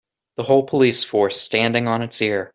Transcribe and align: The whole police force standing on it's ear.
The 0.37 0.41
whole 0.41 0.63
police 0.63 1.03
force 1.03 1.39
standing 1.39 1.87
on 1.87 2.01
it's 2.01 2.19
ear. 2.23 2.49